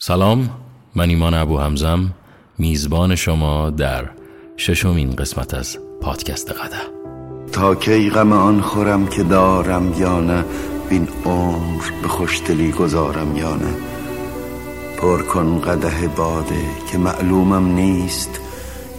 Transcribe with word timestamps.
سلام 0.00 0.50
من 0.94 1.08
ایمان 1.08 1.34
ابو 1.34 1.58
همزم 1.58 2.14
میزبان 2.58 3.14
شما 3.14 3.70
در 3.70 4.10
ششمین 4.56 5.10
قسمت 5.10 5.54
از 5.54 5.78
پادکست 6.00 6.52
قده 6.52 6.76
تا 7.52 7.74
کی 7.74 8.10
غم 8.10 8.32
آن 8.32 8.60
خورم 8.60 9.06
که 9.06 9.22
دارم 9.22 10.00
یا 10.00 10.20
نه 10.20 10.44
بین 10.90 11.08
عمر 11.24 11.82
به 12.02 12.08
خوشدلی 12.08 12.72
گذارم 12.72 13.36
یا 13.36 13.56
نه. 13.56 13.74
پر 14.98 15.22
کن 15.22 15.60
قده 15.60 16.08
باده 16.08 16.64
که 16.92 16.98
معلومم 16.98 17.74
نیست 17.74 18.40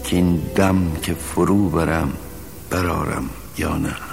که 0.04 0.16
این 0.16 0.42
دم 0.56 0.92
که 1.04 1.14
فرو 1.14 1.70
برم 1.70 2.14
برارم 2.70 3.30
یا 3.58 3.78
نه. 3.78 4.09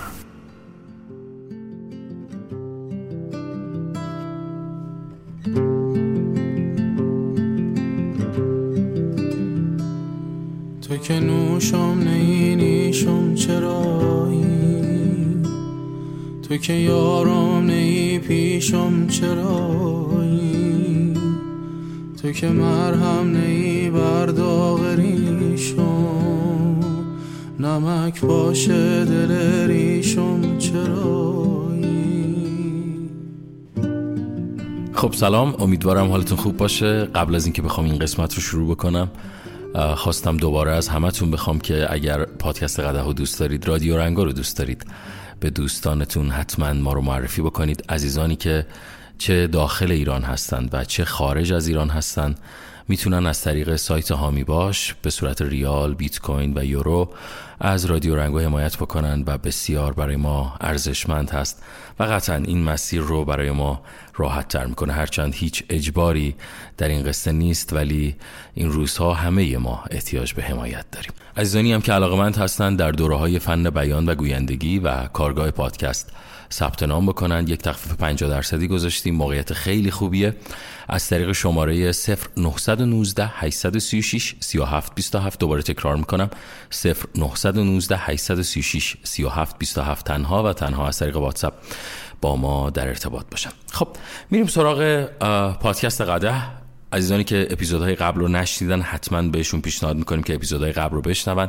تو 16.56 16.62
که 16.62 16.73
یارم 16.73 17.70
نی 17.70 18.19
پیشم 18.19 19.06
چرایی؟ 19.06 20.45
تو 22.23 22.33
که 22.33 22.48
مرهم 22.48 23.37
نی 23.37 23.91
برداغریشم؟ 23.91 25.77
نمک 27.61 28.20
باشه 28.20 29.05
دل 29.05 29.66
ریشم 29.66 30.59
چرایی؟ 30.59 32.37
خب 34.92 35.12
سلام 35.12 35.55
امیدوارم 35.59 36.11
حالتون 36.11 36.36
خوب 36.36 36.56
باشه. 36.56 37.05
قبل 37.05 37.34
از 37.34 37.47
اینکه 37.47 37.62
بخوام 37.62 37.86
این 37.86 37.98
قسمت 37.98 38.34
رو 38.34 38.41
شروع 38.41 38.70
بکنم 38.70 39.11
خواستم 39.97 40.36
دوباره 40.36 40.72
از 40.72 40.88
همتون 40.88 41.31
بخوام 41.31 41.59
که 41.59 41.86
اگر 41.91 42.25
پادکست 42.25 42.81
قده 42.81 43.12
دوست 43.12 43.41
دارید 43.41 43.69
رادیو 43.69 43.97
رنگا 43.97 44.25
رو 44.25 44.33
دوست 44.33 44.59
دارید 44.59 44.86
به 45.41 45.51
دوستانتون 45.51 46.31
حتما 46.31 46.73
ما 46.73 46.92
رو 46.92 47.01
معرفی 47.01 47.42
بکنید. 47.42 47.84
عزیزانی 47.89 48.37
که 48.37 48.67
چه 49.19 49.47
داخل 49.47 49.91
ایران 49.93 50.23
هستند 50.23 50.70
و 50.73 50.84
چه 50.84 51.05
خارج 51.05 51.53
از 51.53 51.69
ایران 51.69 51.89
هستند. 51.89 52.39
می‌تونن 52.89 53.27
از 53.27 53.41
طریق 53.41 53.77
سایت 53.77 54.11
هامی 54.11 54.45
باش 54.45 54.95
به 55.03 55.11
صورت 55.11 55.42
ریال، 55.42 55.95
بیت 55.95 56.19
کوین 56.19 56.59
و 56.59 56.65
یورو 56.65 57.11
از 57.61 57.84
رادیو 57.84 58.17
رنگو 58.17 58.39
حمایت 58.39 58.77
بکنن 58.77 59.25
و 59.27 59.39
بسیار 59.39 59.93
برای 59.93 60.17
ما 60.17 60.56
ارزشمند 60.61 61.31
هست 61.31 61.62
و 61.98 62.05
قطعا 62.05 62.37
این 62.37 62.65
مسیر 62.65 63.01
رو 63.01 63.25
برای 63.25 63.51
ما 63.51 63.83
راحت 64.15 64.48
تر 64.48 64.67
می‌کنه. 64.67 64.93
هرچند 64.93 65.34
هیچ 65.34 65.65
اجباری 65.69 66.34
در 66.77 66.89
این 66.89 67.03
قصه 67.03 67.33
نیست 67.33 67.73
ولی 67.73 68.17
این 68.55 68.73
روزها 68.73 69.15
همه 69.15 69.59
ما 69.59 69.84
احتیاج 69.91 70.34
به 70.34 70.43
حمایت 70.43 70.84
داریم. 70.93 71.12
عزیزانی 71.37 71.73
هم 71.73 71.81
که 71.81 71.93
علاقمند 71.93 72.37
هستند 72.37 72.78
در 72.78 72.91
دوره 72.91 73.17
های 73.17 73.39
فن 73.39 73.71
بیان 73.71 74.09
و 74.09 74.15
گویندگی 74.15 74.78
و 74.78 75.06
کارگاه 75.06 75.50
پادکست 75.50 76.12
ثبت 76.52 76.83
نام 76.83 77.06
بکنن. 77.06 77.48
یک 77.48 77.61
تخفیف 77.61 77.94
50 77.94 78.30
درصدی 78.30 78.69
گذاشتیم. 78.69 79.14
موقعیت 79.14 79.52
خیلی 79.52 79.91
خوبیه. 79.91 80.36
از 80.88 81.08
طریق 81.08 81.33
شماره 81.33 81.92
0919 82.36 83.30
836 83.34 84.34
37 84.41 84.94
27 84.94 85.41
دوباره 85.41 85.62
تکرار 85.62 85.97
می‌کنم. 85.97 86.30
0919 87.14 87.97
836 87.97 88.97
37 89.03 89.58
27 89.58 90.06
تنها 90.06 90.42
و 90.42 90.53
تنها 90.53 90.88
از 90.88 90.98
طریق 90.98 91.16
واتساپ 91.16 91.55
با 92.20 92.36
ما 92.36 92.70
در 92.70 92.88
ارتباط 92.88 93.27
باشن. 93.31 93.50
خب 93.72 93.88
میریم 94.31 94.47
سراغ 94.47 95.05
پادکست 95.60 96.00
قده. 96.00 96.34
عزیزانی 96.92 97.25
که 97.25 97.48
اپیزودهای 97.50 97.94
قبل 97.94 98.20
رو 98.20 98.28
نشنیدن 98.28 98.81
حتما 98.81 99.22
بهشون 99.22 99.60
پیشنهاد 99.60 99.97
می‌کنیم 99.97 100.22
که 100.22 100.34
اپیزودهای 100.34 100.72
قبل 100.72 100.94
رو 100.94 101.03
بشنون. 101.03 101.48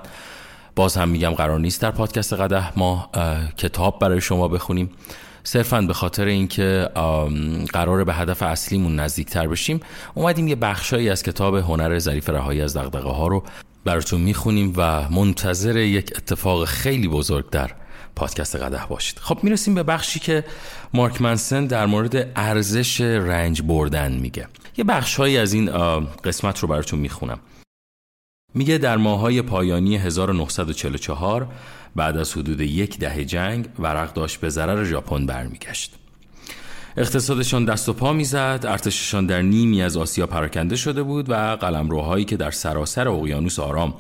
باز 0.77 0.97
هم 0.97 1.09
میگم 1.09 1.29
قرار 1.29 1.59
نیست 1.59 1.81
در 1.81 1.91
پادکست 1.91 2.33
قده 2.33 2.79
ما 2.79 3.09
کتاب 3.57 3.99
برای 3.99 4.21
شما 4.21 4.47
بخونیم. 4.47 4.89
صرفا 5.43 5.81
به 5.81 5.93
خاطر 5.93 6.25
اینکه 6.25 6.89
قرار 7.73 8.03
به 8.03 8.13
هدف 8.13 8.43
اصلیمون 8.43 8.99
نزدیکتر 8.99 9.47
بشیم 9.47 9.79
اومدیم 10.13 10.47
یه 10.47 10.55
بخشایی 10.55 11.09
از 11.09 11.23
کتاب 11.23 11.55
هنر 11.55 11.99
ظریف 11.99 12.29
رهایی 12.29 12.61
از 12.61 12.77
دغدغه 12.77 13.09
ها 13.09 13.27
رو 13.27 13.43
براتون 13.85 14.21
می‌خونیم 14.21 14.73
و 14.77 15.09
منتظر 15.09 15.77
یک 15.77 16.13
اتفاق 16.15 16.65
خیلی 16.65 17.07
بزرگ 17.07 17.49
در 17.49 17.71
پادکست 18.15 18.55
قده 18.55 18.81
باشید. 18.89 19.19
خب 19.19 19.39
می‌رسیم 19.43 19.75
به 19.75 19.83
بخشی 19.83 20.19
که 20.19 20.43
مارک 20.93 21.21
منسن 21.21 21.65
در 21.65 21.85
مورد 21.85 22.31
ارزش 22.35 23.01
رنج 23.01 23.61
بردن 23.61 24.11
میگه. 24.11 24.47
یه 24.77 24.83
بخشهایی 24.83 25.37
از 25.37 25.53
این 25.53 25.71
قسمت 26.23 26.59
رو 26.59 26.67
براتون 26.67 26.99
می‌خونم. 26.99 27.39
میگه 28.57 28.77
در 28.77 28.97
ماهای 28.97 29.41
پایانی 29.41 29.97
1944 29.97 31.47
بعد 31.95 32.17
از 32.17 32.33
حدود 32.33 32.61
یک 32.61 32.99
دهه 32.99 33.25
جنگ 33.25 33.67
ورق 33.79 34.13
داشت 34.13 34.39
به 34.39 34.49
ضرر 34.49 34.83
ژاپن 34.85 35.25
برمیگشت. 35.25 35.95
اقتصادشان 36.97 37.65
دست 37.65 37.89
و 37.89 37.93
پا 37.93 38.13
می‌زد 38.13 38.65
ارتششان 38.67 39.25
در 39.25 39.41
نیمی 39.41 39.81
از 39.81 39.97
آسیا 39.97 40.27
پراکنده 40.27 40.75
شده 40.75 41.03
بود 41.03 41.29
و 41.29 41.33
قلمروهایی 41.55 42.25
که 42.25 42.37
در 42.37 42.51
سراسر 42.51 43.07
اقیانوس 43.07 43.59
آرام 43.59 43.93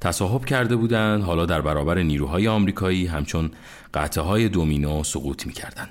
تصاحب 0.00 0.44
کرده 0.44 0.76
بودند 0.76 1.22
حالا 1.22 1.46
در 1.46 1.60
برابر 1.60 1.98
نیروهای 1.98 2.48
آمریکایی 2.48 3.06
همچون 3.06 3.50
قطعه 3.94 4.24
های 4.24 4.48
دومینو 4.48 5.04
سقوط 5.04 5.46
می‌کردند. 5.46 5.90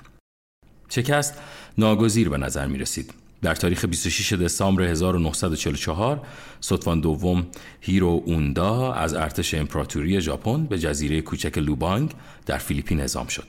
شکست 0.90 1.42
ناگزیر 1.78 2.30
به 2.30 2.38
نظر 2.38 2.68
می 2.68 2.78
رسید 2.78 3.25
در 3.46 3.56
تاریخ 3.56 3.86
26 3.86 4.34
دسامبر 4.34 4.84
1944 4.84 6.22
ستوان 6.62 7.00
دوم 7.00 7.48
هیرو 7.82 8.24
اوندا 8.26 8.94
از 8.94 9.14
ارتش 9.14 9.54
امپراتوری 9.54 10.22
ژاپن 10.22 10.66
به 10.66 10.80
جزیره 10.80 11.22
کوچک 11.22 11.58
لوبانگ 11.58 12.12
در 12.46 12.58
فیلیپین 12.58 13.00
اعزام 13.00 13.28
شد. 13.28 13.44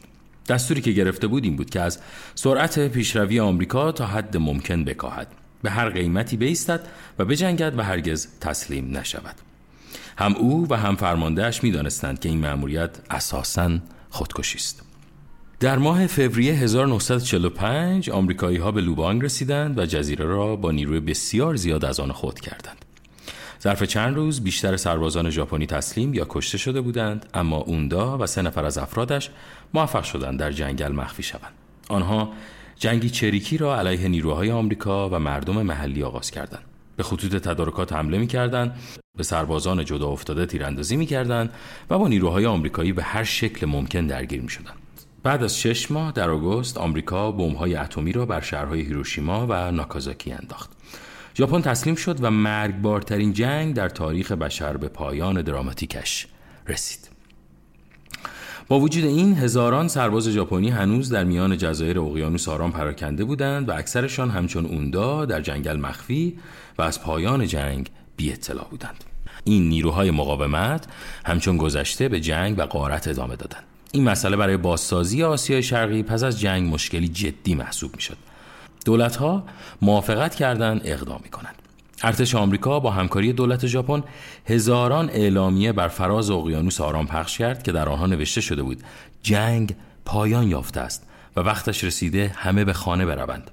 دستوری 0.48 0.80
که 0.80 0.92
گرفته 0.92 1.26
بود 1.26 1.44
این 1.44 1.56
بود 1.56 1.70
که 1.70 1.80
از 1.80 1.98
سرعت 2.34 2.88
پیشروی 2.88 3.40
آمریکا 3.40 3.92
تا 3.92 4.06
حد 4.06 4.36
ممکن 4.36 4.84
بکاهد. 4.84 5.28
به 5.62 5.70
هر 5.70 5.88
قیمتی 5.88 6.36
بیستد 6.36 6.88
و 7.18 7.24
بجنگد 7.24 7.78
و 7.78 7.82
هرگز 7.82 8.28
تسلیم 8.40 8.96
نشود. 8.96 9.34
هم 10.18 10.36
او 10.36 10.66
و 10.70 10.74
هم 10.74 10.96
فرماندهش 10.96 11.62
می 11.62 11.70
دانستند 11.70 12.20
که 12.20 12.28
این 12.28 12.38
مأموریت 12.38 12.90
اساساً 13.10 13.78
خودکشی 14.10 14.58
است. 14.58 14.85
در 15.60 15.78
ماه 15.78 16.06
فوریه 16.06 16.54
1945 16.54 18.10
آمریکایی 18.10 18.56
ها 18.56 18.70
به 18.70 18.80
لوبانگ 18.80 19.24
رسیدند 19.24 19.78
و 19.78 19.86
جزیره 19.86 20.24
را 20.24 20.56
با 20.56 20.72
نیروی 20.72 21.00
بسیار 21.00 21.56
زیاد 21.56 21.84
از 21.84 22.00
آن 22.00 22.12
خود 22.12 22.40
کردند. 22.40 22.84
ظرف 23.62 23.82
چند 23.82 24.16
روز 24.16 24.40
بیشتر 24.40 24.76
سربازان 24.76 25.30
ژاپنی 25.30 25.66
تسلیم 25.66 26.14
یا 26.14 26.26
کشته 26.28 26.58
شده 26.58 26.80
بودند 26.80 27.26
اما 27.34 27.56
اوندا 27.56 28.18
و 28.18 28.26
سه 28.26 28.42
نفر 28.42 28.64
از 28.64 28.78
افرادش 28.78 29.30
موفق 29.74 30.02
شدند 30.02 30.38
در 30.38 30.52
جنگل 30.52 30.92
مخفی 30.92 31.22
شوند. 31.22 31.52
آنها 31.88 32.32
جنگی 32.76 33.10
چریکی 33.10 33.58
را 33.58 33.78
علیه 33.78 34.08
نیروهای 34.08 34.50
آمریکا 34.50 35.08
و 35.08 35.18
مردم 35.18 35.62
محلی 35.62 36.02
آغاز 36.02 36.30
کردند. 36.30 36.64
به 36.96 37.02
خطوط 37.02 37.36
تدارکات 37.36 37.92
حمله 37.92 38.18
می 38.18 38.26
کردند، 38.26 38.76
به 39.16 39.22
سربازان 39.22 39.84
جدا 39.84 40.08
افتاده 40.08 40.46
تیراندازی 40.46 40.96
می 40.96 41.06
کردند 41.06 41.52
و 41.90 41.98
با 41.98 42.08
نیروهای 42.08 42.46
آمریکایی 42.46 42.92
به 42.92 43.02
هر 43.02 43.24
شکل 43.24 43.66
ممکن 43.66 44.06
درگیر 44.06 44.42
می 44.42 44.48
شدند. 44.48 44.85
بعد 45.26 45.42
از 45.42 45.60
شش 45.60 45.90
ماه 45.90 46.12
در 46.12 46.30
آگوست 46.30 46.78
آمریکا 46.78 47.32
بمب‌های 47.32 47.76
اتمی 47.76 48.12
را 48.12 48.26
بر 48.26 48.40
شهرهای 48.40 48.80
هیروشیما 48.80 49.46
و 49.48 49.70
ناکازاکی 49.72 50.32
انداخت. 50.32 50.70
ژاپن 51.36 51.62
تسلیم 51.62 51.94
شد 51.94 52.24
و 52.24 52.30
مرگبارترین 52.30 53.32
جنگ 53.32 53.74
در 53.74 53.88
تاریخ 53.88 54.32
بشر 54.32 54.76
به 54.76 54.88
پایان 54.88 55.42
دراماتیکش 55.42 56.26
رسید. 56.68 57.10
با 58.68 58.80
وجود 58.80 59.04
این 59.04 59.38
هزاران 59.38 59.88
سرباز 59.88 60.28
ژاپنی 60.28 60.70
هنوز 60.70 61.10
در 61.10 61.24
میان 61.24 61.58
جزایر 61.58 62.00
اقیانوس 62.00 62.48
آرام 62.48 62.72
پراکنده 62.72 63.24
بودند 63.24 63.68
و 63.68 63.72
اکثرشان 63.72 64.30
همچون 64.30 64.66
اوندا 64.66 65.24
در 65.24 65.40
جنگل 65.40 65.76
مخفی 65.76 66.38
و 66.78 66.82
از 66.82 67.02
پایان 67.02 67.46
جنگ 67.46 67.90
بی 68.16 68.32
اطلاع 68.32 68.66
بودند. 68.70 69.04
این 69.44 69.68
نیروهای 69.68 70.10
مقاومت 70.10 70.86
همچون 71.24 71.56
گذشته 71.56 72.08
به 72.08 72.20
جنگ 72.20 72.58
و 72.58 72.62
قارت 72.62 73.08
ادامه 73.08 73.36
دادند. 73.36 73.75
این 73.92 74.04
مسئله 74.04 74.36
برای 74.36 74.56
بازسازی 74.56 75.22
آسیای 75.22 75.62
شرقی 75.62 76.02
پس 76.02 76.22
از 76.22 76.40
جنگ 76.40 76.74
مشکلی 76.74 77.08
جدی 77.08 77.54
محسوب 77.54 77.96
می 77.96 78.02
شد. 78.02 78.16
دولت 78.84 79.16
ها 79.16 79.44
موافقت 79.82 80.34
کردند 80.34 80.80
اقدام 80.84 81.20
می 81.24 81.30
کنند. 81.30 81.54
ارتش 82.02 82.34
آمریکا 82.34 82.80
با 82.80 82.90
همکاری 82.90 83.32
دولت 83.32 83.66
ژاپن 83.66 84.02
هزاران 84.46 85.10
اعلامیه 85.10 85.72
بر 85.72 85.88
فراز 85.88 86.30
اقیانوس 86.30 86.80
آرام 86.80 87.06
پخش 87.06 87.38
کرد 87.38 87.62
که 87.62 87.72
در 87.72 87.88
آنها 87.88 88.06
نوشته 88.06 88.40
شده 88.40 88.62
بود 88.62 88.82
جنگ 89.22 89.74
پایان 90.04 90.48
یافته 90.48 90.80
است 90.80 91.06
و 91.36 91.40
وقتش 91.40 91.84
رسیده 91.84 92.32
همه 92.36 92.64
به 92.64 92.72
خانه 92.72 93.06
بروند. 93.06 93.50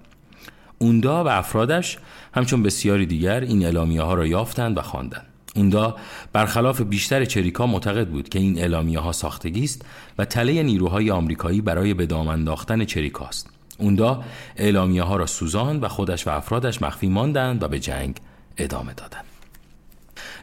اوندا 0.80 1.24
و 1.24 1.28
افرادش 1.28 1.98
همچون 2.34 2.64
بسیاری 2.64 3.06
دیگر 3.06 3.40
این 3.40 3.64
اعلامیه 3.64 4.02
ها 4.02 4.14
را 4.14 4.26
یافتند 4.26 4.78
و 4.78 4.82
خواندند. 4.82 5.33
اوندا 5.56 5.96
برخلاف 6.34 6.82
بیشتر 6.82 7.26
چریکا 7.26 7.68
معتقد 7.68 8.08
بود 8.08 8.30
که 8.30 8.40
این 8.40 8.60
اعلامیه 8.60 9.00
ها 9.00 9.12
ساختگی 9.12 9.64
است 9.64 9.86
و 10.18 10.26
تله 10.26 10.64
نیروهای 10.64 11.12
آمریکایی 11.12 11.62
برای 11.62 11.94
به 11.94 12.06
دام 12.06 12.28
انداختن 12.28 12.86
چریکاست 12.86 13.50
اوندا 13.78 14.24
اعلامیه 14.58 15.04
ها 15.04 15.16
را 15.16 15.26
سوزان 15.26 15.80
و 15.80 15.88
خودش 15.88 16.28
و 16.28 16.30
افرادش 16.30 16.82
مخفی 16.82 17.08
ماندند 17.08 17.64
و 17.64 17.68
به 17.68 17.80
جنگ 17.80 18.18
ادامه 18.58 18.94
دادند. 18.94 19.24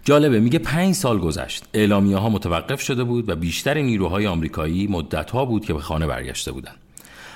جالبه 0.04 0.40
میگه 0.40 0.58
پنج 0.58 0.94
سال 0.94 1.18
گذشت 1.18 1.64
اعلامیه 1.74 2.16
ها 2.16 2.28
متوقف 2.28 2.80
شده 2.80 3.04
بود 3.04 3.28
و 3.28 3.36
بیشتر 3.36 3.74
نیروهای 3.74 4.26
آمریکایی 4.26 4.86
مدت 4.86 5.30
ها 5.30 5.44
بود 5.44 5.64
که 5.64 5.74
به 5.74 5.80
خانه 5.80 6.06
برگشته 6.06 6.52
بودند. 6.52 6.79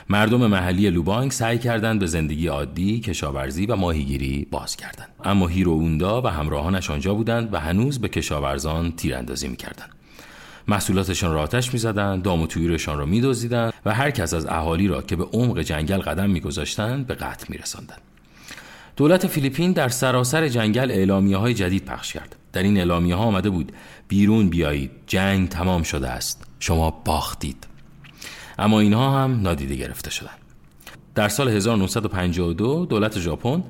مردم 0.09 0.47
محلی 0.47 0.91
لوبانگ 0.91 1.31
سعی 1.31 1.59
کردند 1.59 2.01
به 2.01 2.07
زندگی 2.07 2.47
عادی، 2.47 3.01
کشاورزی 3.01 3.67
و 3.67 3.77
ماهیگیری 3.77 4.47
باز 4.51 4.77
کردند. 4.77 5.09
اما 5.25 5.47
هیرو 5.47 5.73
اوندا 5.73 6.23
و 6.23 6.27
همراهانش 6.27 6.91
آنجا 6.91 7.15
بودند 7.15 7.55
و 7.55 7.61
هنوز 7.61 8.01
به 8.01 8.09
کشاورزان 8.09 8.93
تیراندازی 8.93 9.49
می‌کردند. 9.49 9.91
محصولاتشان 10.69 11.33
را 11.33 11.43
آتش 11.43 11.73
می‌زدند، 11.73 12.23
دام 12.23 12.43
و 12.43 12.47
تویرشان 12.47 12.99
را 12.99 13.07
میدزدیدند 13.07 13.73
و 13.87 13.95
هر 13.95 14.11
کس 14.11 14.35
از 14.35 14.47
اهالی 14.47 14.89
را 14.89 15.03
که 15.03 15.17
به 15.17 15.25
عمق 15.25 15.61
جنگل 15.61 15.99
قدم 15.99 16.31
میگذاشتند 16.31 17.07
به 17.07 17.15
قتل 17.15 17.47
میرساندند. 17.49 18.01
دولت 18.97 19.27
فیلیپین 19.27 19.73
در 19.73 19.89
سراسر 19.89 20.49
جنگل 20.49 20.91
اعلامیه 20.91 21.37
های 21.37 21.55
جدید 21.55 21.85
پخش 21.85 22.13
کرد. 22.13 22.37
در 22.53 22.63
این 22.63 22.77
اعلامیه 22.77 23.15
ها 23.15 23.25
آمده 23.25 23.51
بود 23.51 23.73
بیرون 24.09 24.49
بیایید، 24.49 24.91
جنگ 25.07 25.49
تمام 25.49 25.83
شده 25.83 26.09
است. 26.09 26.47
شما 26.61 26.91
باختید. 26.91 27.74
اما 28.59 28.81
اینها 28.81 29.23
هم 29.23 29.41
نادیده 29.43 29.75
گرفته 29.75 30.11
شدند. 30.11 30.39
در 31.15 31.29
سال 31.29 31.49
1952 31.49 32.87
دولت 32.87 33.19
ژاپن 33.19 33.63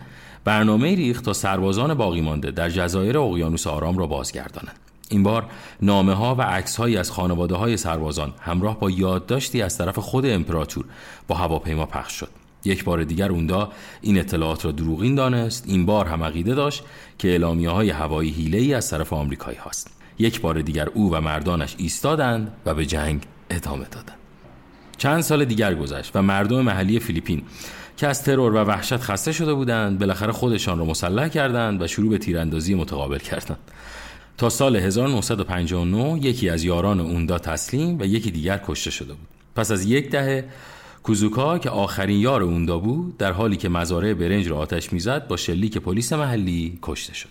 برنامه 0.44 0.94
ریخت 0.94 1.24
تا 1.24 1.32
سربازان 1.32 1.94
باقی 1.94 2.20
مانده 2.20 2.50
در 2.50 2.70
جزایر 2.70 3.18
اقیانوس 3.18 3.66
آرام 3.66 3.98
را 3.98 4.06
بازگردانند. 4.06 4.78
این 5.08 5.22
بار 5.22 5.46
نامه 5.82 6.14
ها 6.14 6.34
و 6.34 6.42
عکس 6.42 6.76
هایی 6.76 6.96
از 6.96 7.10
خانواده 7.10 7.54
های 7.54 7.76
سربازان 7.76 8.32
همراه 8.40 8.80
با 8.80 8.90
یادداشتی 8.90 9.62
از 9.62 9.78
طرف 9.78 9.98
خود 9.98 10.26
امپراتور 10.26 10.84
با 11.28 11.34
هواپیما 11.34 11.86
پخش 11.86 12.12
شد. 12.12 12.28
یک 12.64 12.84
بار 12.84 13.04
دیگر 13.04 13.30
اوندا 13.30 13.72
این 14.00 14.18
اطلاعات 14.18 14.64
را 14.64 14.72
دروغین 14.72 15.14
دانست 15.14 15.64
این 15.66 15.86
بار 15.86 16.06
هم 16.06 16.22
عقیده 16.22 16.54
داشت 16.54 16.84
که 17.18 17.28
اعلامیه 17.28 17.70
های 17.70 17.90
هوایی 17.90 18.30
حیله 18.30 18.58
ای 18.58 18.74
از 18.74 18.90
طرف 18.90 19.12
آمریکایی 19.12 19.58
هاست 19.58 19.90
یک 20.18 20.40
بار 20.40 20.60
دیگر 20.62 20.88
او 20.88 21.12
و 21.12 21.20
مردانش 21.20 21.74
ایستادند 21.78 22.52
و 22.66 22.74
به 22.74 22.86
جنگ 22.86 23.22
ادامه 23.50 23.84
دادند 23.90 24.23
چند 24.96 25.20
سال 25.20 25.44
دیگر 25.44 25.74
گذشت 25.74 26.16
و 26.16 26.22
مردم 26.22 26.60
محلی 26.60 27.00
فیلیپین 27.00 27.42
که 27.96 28.06
از 28.06 28.22
ترور 28.22 28.54
و 28.54 28.58
وحشت 28.58 28.96
خسته 28.96 29.32
شده 29.32 29.54
بودند 29.54 29.98
بالاخره 29.98 30.32
خودشان 30.32 30.78
را 30.78 30.84
مسلح 30.84 31.28
کردند 31.28 31.82
و 31.82 31.86
شروع 31.86 32.10
به 32.10 32.18
تیراندازی 32.18 32.74
متقابل 32.74 33.18
کردند. 33.18 33.58
تا 34.38 34.50
سال 34.50 34.76
1959 34.76 36.18
یکی 36.22 36.48
از 36.48 36.64
یاران 36.64 37.00
اوندا 37.00 37.38
تسلیم 37.38 37.98
و 38.00 38.04
یکی 38.04 38.30
دیگر 38.30 38.60
کشته 38.66 38.90
شده 38.90 39.12
بود. 39.12 39.28
پس 39.56 39.70
از 39.70 39.84
یک 39.84 40.10
دهه 40.10 40.44
کوزوکا 41.02 41.58
که 41.58 41.70
آخرین 41.70 42.20
یار 42.20 42.42
اوندا 42.42 42.78
بود 42.78 43.18
در 43.18 43.32
حالی 43.32 43.56
که 43.56 43.68
مزارع 43.68 44.14
برنج 44.14 44.48
را 44.48 44.58
آتش 44.58 44.92
می‌زد 44.92 45.28
با 45.28 45.36
شلیک 45.36 45.78
پلیس 45.78 46.12
محلی 46.12 46.78
کشته 46.82 47.14
شد. 47.14 47.28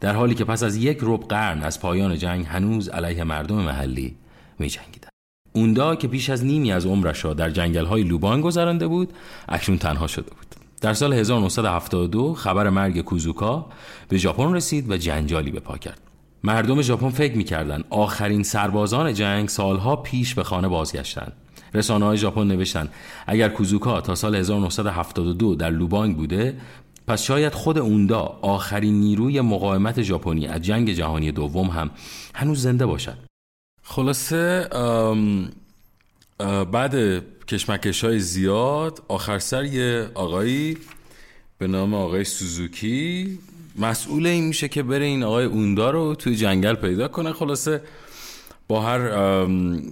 در 0.00 0.14
حالی 0.14 0.34
که 0.34 0.44
پس 0.44 0.62
از 0.62 0.76
یک 0.76 0.98
رب 1.02 1.20
قرن 1.20 1.62
از 1.62 1.80
پایان 1.80 2.18
جنگ 2.18 2.46
هنوز 2.46 2.88
علیه 2.88 3.24
مردم 3.24 3.56
محلی 3.56 4.16
می 4.58 4.68
جنگیدن. 4.68 5.13
اوندا 5.56 5.96
که 5.96 6.08
پیش 6.08 6.30
از 6.30 6.44
نیمی 6.44 6.72
از 6.72 6.86
عمرش 6.86 7.24
را 7.24 7.34
در 7.34 7.50
جنگل 7.50 7.84
های 7.84 8.02
لوبان 8.02 8.40
گذرانده 8.40 8.86
بود 8.86 9.12
اکنون 9.48 9.78
تنها 9.78 10.06
شده 10.06 10.30
بود. 10.30 10.46
در 10.80 10.94
سال 10.94 11.12
1972 11.12 12.34
خبر 12.34 12.70
مرگ 12.70 13.00
کوزوکا 13.00 13.66
به 14.08 14.16
ژاپن 14.18 14.54
رسید 14.54 14.90
و 14.90 14.96
جنجالی 14.96 15.50
به 15.50 15.60
پا 15.60 15.78
کرد. 15.78 16.00
مردم 16.44 16.82
ژاپن 16.82 17.08
فکر 17.08 17.36
می‌کردند 17.36 17.84
آخرین 17.90 18.42
سربازان 18.42 19.14
جنگ 19.14 19.48
سالها 19.48 19.96
پیش 19.96 20.34
به 20.34 20.42
خانه 20.42 20.68
بازگشتند 20.68 21.32
رسانه 21.74 22.04
های 22.04 22.16
ژاپن 22.16 22.46
نوشتن 22.46 22.88
اگر 23.26 23.48
کوزوکا 23.48 24.00
تا 24.00 24.14
سال 24.14 24.34
1972 24.34 25.54
در 25.54 25.70
لوبانگ 25.70 26.16
بوده 26.16 26.56
پس 27.06 27.22
شاید 27.22 27.52
خود 27.52 27.78
اوندا 27.78 28.20
آخرین 28.42 29.00
نیروی 29.00 29.40
مقاومت 29.40 30.02
ژاپنی 30.02 30.46
از 30.46 30.62
جنگ 30.62 30.90
جهانی 30.90 31.32
دوم 31.32 31.66
هم 31.66 31.90
هنوز 32.34 32.62
زنده 32.62 32.86
باشد. 32.86 33.33
خلاصه 33.84 34.68
بعد 36.72 37.22
کشمکش 37.46 38.04
های 38.04 38.20
زیاد 38.20 39.02
آخر 39.08 39.38
سر 39.38 39.64
یه 39.64 40.10
آقایی 40.14 40.76
به 41.58 41.66
نام 41.66 41.94
آقای 41.94 42.24
سوزوکی. 42.24 43.38
مسئول 43.78 44.26
این 44.26 44.44
میشه 44.44 44.68
که 44.68 44.82
بره 44.82 45.04
این 45.04 45.22
آقای 45.22 45.44
اوندا 45.44 45.90
رو 45.90 46.14
توی 46.14 46.36
جنگل 46.36 46.74
پیدا 46.74 47.08
کنه. 47.08 47.32
خلاصه 47.32 47.82
با 48.68 48.82
هر 48.82 49.44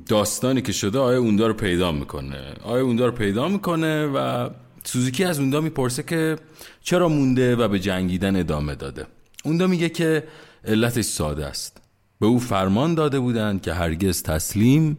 داستانی 0.08 0.62
که 0.62 0.72
شده 0.72 0.98
آیا 0.98 1.18
اوندا 1.18 1.46
رو 1.46 1.54
پیدا 1.54 1.92
می‌کنه. 1.92 2.54
آیا 2.64 2.84
اوندا 2.84 3.06
رو 3.06 3.12
پیدا 3.12 3.48
می‌کنه 3.48 4.06
و 4.06 4.50
سوزوکی 4.84 5.24
از 5.24 5.40
اوندا 5.40 5.60
می‌پرسه 5.60 6.02
که 6.02 6.36
چرا 6.82 7.08
مونده 7.08 7.56
و 7.56 7.68
به 7.68 7.78
جنگیدن 7.78 8.36
ادامه 8.36 8.74
داده. 8.74 9.06
اوندا 9.44 9.66
میگه 9.66 9.88
که 9.88 10.24
علتش 10.64 11.04
ساده 11.04 11.46
است. 11.46 11.80
به 12.22 12.28
او 12.28 12.38
فرمان 12.38 12.94
داده 12.94 13.20
بودند 13.20 13.62
که 13.62 13.74
هرگز 13.74 14.22
تسلیم 14.22 14.96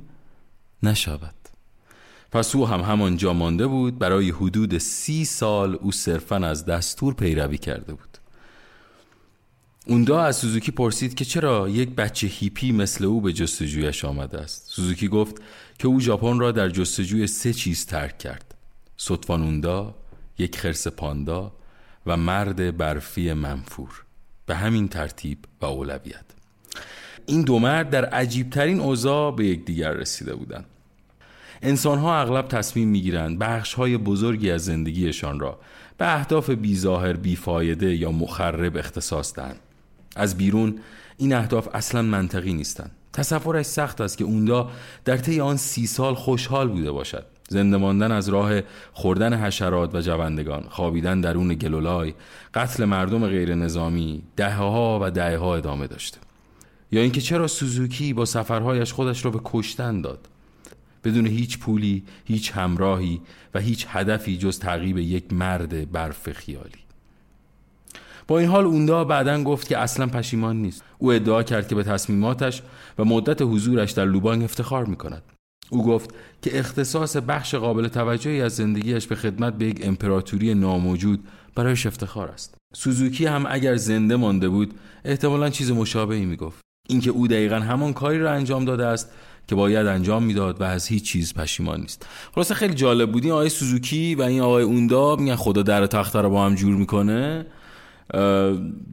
نشود. 0.83 1.35
پس 2.31 2.55
او 2.55 2.67
هم 2.67 2.81
همانجا 2.81 3.33
مانده 3.33 3.67
بود 3.67 3.99
برای 3.99 4.29
حدود 4.29 4.77
سی 4.77 5.25
سال 5.25 5.75
او 5.75 5.91
صرفا 5.91 6.35
از 6.35 6.65
دستور 6.65 7.13
پیروی 7.13 7.57
کرده 7.57 7.93
بود. 7.93 8.17
اوندا 9.87 10.21
از 10.21 10.35
سوزوکی 10.35 10.71
پرسید 10.71 11.15
که 11.15 11.25
چرا 11.25 11.69
یک 11.69 11.89
بچه 11.89 12.27
هیپی 12.27 12.71
مثل 12.71 13.05
او 13.05 13.21
به 13.21 13.33
جستجویش 13.33 14.05
آمده 14.05 14.39
است. 14.39 14.69
سوزوکی 14.69 15.07
گفت 15.07 15.35
که 15.79 15.87
او 15.87 15.99
ژاپن 15.99 16.39
را 16.39 16.51
در 16.51 16.69
جستجوی 16.69 17.27
سه 17.27 17.53
چیز 17.53 17.85
ترک 17.85 18.17
کرد 18.17 18.55
سطفان 18.97 19.41
اوندا 19.41 19.95
یک 20.37 20.57
خرس 20.57 20.87
پاندا 20.87 21.51
و 22.05 22.17
مرد 22.17 22.77
برفی 22.77 23.33
منفور. 23.33 24.03
به 24.45 24.55
همین 24.55 24.87
ترتیب 24.87 25.37
و 25.61 25.65
اولویت. 25.65 26.42
این 27.25 27.41
دو 27.41 27.59
مرد 27.59 27.89
در 27.89 28.05
عجیبترین 28.05 28.79
اوضاع 28.79 29.35
به 29.35 29.45
یکدیگر 29.45 29.91
رسیده 29.91 30.35
بودند. 30.35 30.65
انسان 31.61 31.97
ها 31.99 32.19
اغلب 32.21 32.47
تصمیم 32.47 32.87
می‌گیرند 32.87 33.39
بخش 33.39 33.73
های 33.73 33.97
بزرگی 33.97 34.51
از 34.51 34.65
زندگیشان 34.65 35.39
را 35.39 35.59
به 35.97 36.15
اهداف 36.15 36.49
بیظاهر 36.49 37.13
بیفایده 37.13 37.95
یا 37.95 38.11
مخرب 38.11 38.77
اختصاص 38.77 39.33
دهند. 39.35 39.59
از 40.15 40.37
بیرون 40.37 40.79
این 41.17 41.33
اهداف 41.33 41.67
اصلا 41.73 42.01
منطقی 42.01 42.53
نیستند. 42.53 42.91
تصورش 43.13 43.65
سخت 43.65 44.01
است 44.01 44.17
که 44.17 44.23
اوندا 44.23 44.71
در 45.05 45.17
طی 45.17 45.39
آن 45.39 45.57
سی 45.57 45.87
سال 45.87 46.13
خوشحال 46.13 46.67
بوده 46.67 46.91
باشد. 46.91 47.25
زنده 47.49 47.77
ماندن 47.77 48.11
از 48.11 48.29
راه 48.29 48.61
خوردن 48.93 49.33
حشرات 49.33 49.95
و 49.95 50.01
جوندگان 50.01 50.63
خوابیدن 50.69 51.21
درون 51.21 51.53
گلولای 51.53 52.13
قتل 52.53 52.85
مردم 52.85 53.27
غیر 53.27 53.55
نظامی 53.55 54.23
دهه 54.35 54.55
ها 54.55 54.99
و 55.01 55.11
دهه 55.11 55.37
ها 55.37 55.55
ادامه 55.55 55.87
داشته. 55.87 56.17
یا 56.93 57.01
اینکه 57.01 57.21
چرا 57.21 57.47
سوزوکی 57.47 58.13
با 58.13 58.25
سفرهایش 58.25 58.93
خودش 58.93 59.25
را 59.25 59.31
به 59.31 59.39
کشتن 59.43 60.01
داد؟ 60.01 60.27
بدون 61.03 61.27
هیچ 61.27 61.59
پولی 61.59 62.03
هیچ 62.25 62.51
همراهی 62.51 63.21
و 63.53 63.59
هیچ 63.59 63.85
هدفی 63.89 64.37
جز 64.37 64.59
تعقیب 64.59 64.97
یک 64.97 65.33
مرد 65.33 65.91
برف 65.91 66.31
خیالی. 66.31 66.83
با 68.27 68.39
این 68.39 68.49
حال 68.49 68.65
اوندا 68.65 69.03
بعدا 69.03 69.43
گفت 69.43 69.67
که 69.67 69.77
اصلا 69.77 70.07
پشیمان 70.07 70.61
نیست. 70.61 70.83
او 70.97 71.13
ادعا 71.13 71.43
کرد 71.43 71.67
که 71.67 71.75
به 71.75 71.83
تصمیماتش 71.83 72.61
و 72.97 73.05
مدت 73.05 73.41
حضورش 73.41 73.91
در 73.91 74.05
لوبانگ 74.05 74.43
افتخار 74.43 74.85
می 74.85 74.95
کند 74.95 75.23
او 75.69 75.85
گفت 75.85 76.13
که 76.41 76.59
اختصاص 76.59 77.17
بخش 77.17 77.55
قابل 77.55 77.87
توجهی 77.87 78.41
از 78.41 78.55
زندگیش 78.55 79.07
به 79.07 79.15
خدمت 79.15 79.53
به 79.53 79.65
یک 79.65 79.79
امپراتوری 79.83 80.53
ناموجود 80.53 81.27
برایش 81.55 81.85
افتخار 81.85 82.29
است. 82.29 82.55
سوزوکی 82.73 83.25
هم 83.25 83.45
اگر 83.49 83.75
زنده 83.75 84.15
مانده 84.15 84.49
بود 84.49 84.73
احتمالا 85.05 85.49
چیز 85.49 85.71
مشابهی 85.71 86.25
می 86.25 86.35
گفت 86.35 86.63
اینکه 86.89 87.09
او 87.09 87.27
دقیقا 87.27 87.55
همان 87.55 87.93
کاری 87.93 88.19
را 88.19 88.31
انجام 88.31 88.65
داده 88.65 88.85
است 88.85 89.09
که 89.47 89.55
باید 89.55 89.87
انجام 89.87 90.23
می‌داد 90.23 90.61
و 90.61 90.63
از 90.63 90.87
هیچ 90.87 91.03
چیز 91.03 91.33
پشیمان 91.33 91.81
نیست. 91.81 92.05
خلاصه 92.35 92.53
خیلی 92.53 92.73
جالب 92.73 93.11
بود. 93.11 93.23
این 93.23 93.31
آقای 93.31 93.49
سوزوکی 93.49 94.15
و 94.15 94.21
این 94.21 94.41
آقای 94.41 94.63
اوندا 94.63 95.15
میگن 95.15 95.35
خدا 95.35 95.61
در 95.61 95.85
تخت 95.85 96.15
رو 96.15 96.29
با 96.29 96.45
هم 96.45 96.55
جور 96.55 96.75
می‌کنه. 96.75 97.45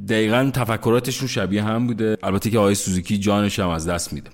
دقیقا 0.09 0.51
تفکراتشون 0.55 1.29
شبیه 1.29 1.65
هم 1.65 1.87
بوده. 1.87 2.17
البته 2.23 2.51
که 2.51 2.59
آقای 2.59 2.75
سوزوکی 2.75 3.19
جانش 3.19 3.59
هم 3.59 3.69
از 3.69 3.89
دست 3.89 4.13
میده. 4.13 4.31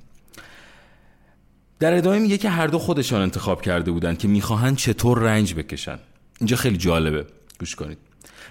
در 1.78 1.94
ادامه 1.94 2.18
میگه 2.18 2.38
که 2.38 2.48
هر 2.48 2.66
دو 2.66 2.78
خودشان 2.78 3.22
انتخاب 3.22 3.62
کرده 3.62 3.90
بودن 3.90 4.14
که 4.14 4.28
می‌خواهند 4.28 4.76
چطور 4.76 5.18
رنج 5.18 5.54
بکشن. 5.54 5.98
اینجا 6.40 6.56
خیلی 6.56 6.76
جالبه. 6.76 7.26
گوش 7.60 7.74
کنید. 7.74 7.98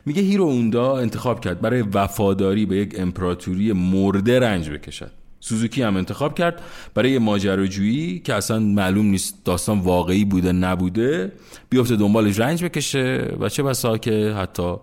میگه 0.05 0.21
هیرو 0.21 0.43
اوندا 0.43 0.97
انتخاب 0.97 1.39
کرد. 1.39 1.61
برای 1.61 1.81
وفاداری 1.81 2.65
به 2.65 2.77
یک 2.77 2.95
امپراتوری 2.97 3.73
مرده 3.73 4.39
رنج 4.39 4.69
بکشد. 4.69 5.11
سوزوکی 5.39 5.81
هم 5.81 5.97
انتخاب 5.97 6.35
کرد. 6.35 6.61
برای 6.93 7.17
ماجراجویی 7.17 8.19
که 8.19 8.33
اصلا 8.33 8.59
معلوم 8.59 9.05
نیست 9.05 9.45
داستان 9.45 9.79
واقعی 9.79 10.25
بوده 10.25 10.51
نبوده 10.51 11.31
بیفته 11.69 11.95
دنبالش 11.95 12.39
رنج 12.39 12.63
بکشه 12.63 13.35
و 13.39 13.49
چه 13.49 13.63
بسا 13.63 13.97
که 13.97 14.35
حتی 14.37 14.75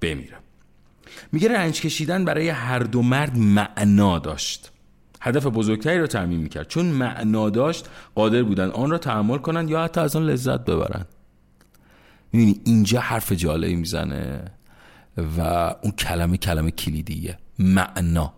بمیره. 0.00 0.36
میگه 1.32 1.48
رنج 1.48 1.80
کشیدن 1.80 2.24
برای 2.24 2.48
هر 2.48 2.78
دو 2.78 3.02
مرد 3.02 3.38
معنا 3.38 4.18
داشت. 4.18 4.72
هدف 5.20 5.46
بزرگتری 5.46 5.98
رو 5.98 6.06
تعمین 6.06 6.40
می‌کرد. 6.40 6.68
چون 6.68 6.86
معنا 6.86 7.50
داشت 7.50 7.86
قادر 8.14 8.42
بودن 8.42 8.68
آن 8.68 8.90
را 8.90 8.98
تحمل 8.98 9.38
کنند 9.38 9.70
یا 9.70 9.82
حتی 9.82 10.00
از 10.00 10.16
آن 10.16 10.26
لذت 10.26 10.64
ببرند. 10.64 11.06
می‌بینی 12.36 12.60
اینجا 12.64 13.00
حرف 13.00 13.32
جالبی 13.32 13.76
می‌زنه 13.76 14.40
و 15.38 15.40
اون 15.82 15.92
کلمه 15.92 16.36
کلمه 16.36 16.70
کلیدیه. 16.70 17.38
معنا. 17.58 18.32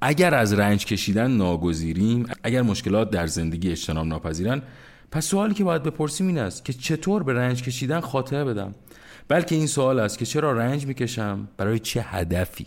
اگر 0.00 0.34
از 0.34 0.52
رنج 0.52 0.86
کشیدن 0.86 1.30
ناگزیریم 1.30 2.26
اگر 2.42 2.62
مشکلات 2.62 3.10
در 3.10 3.26
زندگی 3.26 3.70
اجتناب 3.70 4.06
ناپذیرن 4.06 4.62
پس 5.10 5.26
سوالی 5.26 5.54
که 5.54 5.64
باید 5.64 5.82
بپرسیم 5.82 6.26
این 6.26 6.38
است 6.38 6.64
که 6.64 6.72
چطور 6.72 7.22
به 7.22 7.32
رنج 7.32 7.62
کشیدن 7.62 8.00
خاطره 8.00 8.44
بدم؟ 8.44 8.74
بلکه 9.28 9.54
این 9.54 9.66
سوال 9.66 9.98
است 9.98 10.18
که 10.18 10.26
چرا 10.26 10.52
رنج 10.52 10.86
می‌کشم؟ 10.86 11.48
برای 11.56 11.78
چه 11.78 12.02
هدفی؟ 12.02 12.66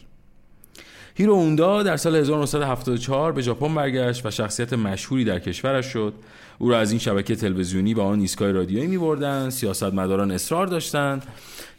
هیرو 1.15 1.33
اوندا 1.33 1.83
در 1.83 1.97
سال 1.97 2.15
1974 2.15 3.31
به 3.31 3.41
ژاپن 3.41 3.75
برگشت 3.75 4.25
و 4.25 4.31
شخصیت 4.31 4.73
مشهوری 4.73 5.25
در 5.25 5.39
کشورش 5.39 5.85
شد. 5.85 6.13
او 6.59 6.69
را 6.69 6.79
از 6.79 6.91
این 6.91 6.99
شبکه 6.99 7.35
تلویزیونی 7.35 7.93
و 7.93 8.01
آن 8.01 8.19
ایستگاه 8.19 8.51
رادیویی 8.51 8.87
میبردن 8.87 9.49
سیاستمداران 9.49 10.31
اصرار 10.31 10.67
داشتند 10.67 11.25